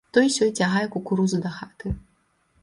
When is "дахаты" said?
1.45-1.93